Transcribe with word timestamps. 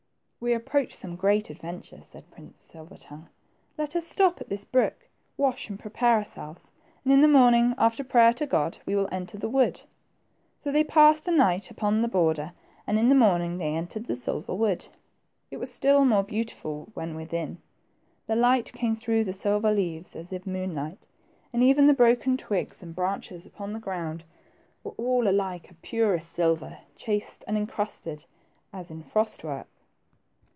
We 0.43 0.53
approach 0.55 0.95
some 0.95 1.17
great 1.17 1.51
adventure," 1.51 1.99
said 2.01 2.31
Prince 2.31 2.59
Silver 2.59 2.97
tongue; 2.97 3.29
let 3.77 3.95
us 3.95 4.07
stop 4.07 4.41
at 4.41 4.49
this 4.49 4.65
brook, 4.65 5.07
wash, 5.37 5.69
and 5.69 5.79
prepare 5.79 6.15
ourselves, 6.15 6.71
and 7.03 7.13
in 7.13 7.21
the 7.21 7.27
morning, 7.27 7.75
after 7.77 8.03
prayer 8.03 8.33
to 8.33 8.47
God, 8.47 8.79
we 8.87 8.95
will 8.95 9.07
enter 9.11 9.37
the. 9.37 9.47
wood." 9.47 9.83
So 10.57 10.71
they 10.71 10.83
passed 10.83 11.25
the 11.25 11.31
night 11.31 11.69
upon 11.69 12.01
the 12.01 12.07
border, 12.07 12.53
and 12.87 12.97
in 12.97 13.07
the 13.09 13.13
morning, 13.13 13.59
they 13.59 13.75
entered 13.75 14.07
the 14.07 14.15
silver 14.15 14.55
wood. 14.55 14.87
It 15.51 15.57
was 15.57 15.71
still 15.71 16.05
more 16.05 16.23
beautiful 16.23 16.89
when 16.95 17.13
within. 17.13 17.59
The 18.25 18.35
light 18.35 18.73
came 18.73 18.95
through 18.95 19.25
the 19.25 19.33
silver 19.33 19.71
leaves, 19.71 20.15
as 20.15 20.33
if 20.33 20.47
moonlight, 20.47 21.05
and 21.53 21.61
even 21.61 21.85
the 21.85 21.93
broken 21.93 22.35
twigs 22.35 22.81
and 22.81 22.95
branches 22.95 23.45
upon 23.45 23.73
the 23.73 23.79
ground 23.79 24.23
were 24.83 24.93
all 24.97 25.21
92 25.21 25.23
THE 25.23 25.31
TWO 25.31 25.43
PRINCES. 25.43 25.67
alike 25.69 25.69
of 25.69 25.81
purest 25.83 26.29
silver, 26.31 26.77
chased 26.95 27.43
and 27.47 27.55
encrusted 27.57 28.25
as 28.73 28.89
in 28.89 29.03
frost 29.03 29.43
work. 29.43 29.67